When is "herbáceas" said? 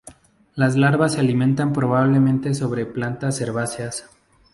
3.39-4.09